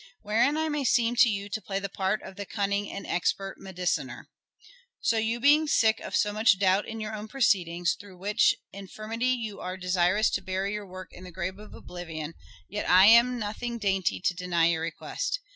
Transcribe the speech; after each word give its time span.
Wherein 0.23 0.57
I 0.57 0.67
may 0.67 0.83
seem 0.83 1.15
to 1.17 1.29
you 1.29 1.47
to 1.49 1.61
play 1.61 1.77
the 1.77 1.87
part 1.87 2.23
of 2.23 2.35
the 2.35 2.47
cunning 2.47 2.91
and 2.91 3.05
expert 3.05 3.57
mediciner....... 3.59 4.29
So 4.99 5.17
you 5.19 5.39
being 5.39 5.67
sick 5.67 5.99
of 5.99 6.15
so 6.15 6.33
much 6.33 6.57
doubt 6.57 6.87
in 6.87 6.99
your 6.99 7.13
own 7.13 7.27
proceedings, 7.27 7.93
through 7.93 8.17
which 8.17 8.55
infirmity 8.73 9.27
you 9.27 9.59
are 9.59 9.77
desirous 9.77 10.31
to 10.31 10.41
bury 10.41 10.73
your 10.73 10.87
work 10.87 11.09
in 11.13 11.23
the 11.23 11.31
grave 11.31 11.59
of 11.59 11.75
oblivion, 11.75 12.33
yet 12.67 12.89
I 12.89 13.05
am 13.05 13.37
nothing 13.37 13.77
dainty 13.77 14.19
to 14.19 14.33
deny 14.33 14.71
your 14.71 14.81
request. 14.81 15.39